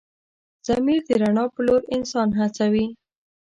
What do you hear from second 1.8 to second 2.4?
انسان